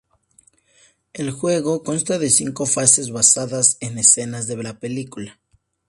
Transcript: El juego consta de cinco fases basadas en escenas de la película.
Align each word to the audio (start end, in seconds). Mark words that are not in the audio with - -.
El 1.13 1.29
juego 1.29 1.83
consta 1.83 2.17
de 2.17 2.31
cinco 2.31 2.65
fases 2.65 3.11
basadas 3.11 3.77
en 3.81 3.99
escenas 3.99 4.47
de 4.47 4.55
la 4.63 4.79
película. 4.79 5.39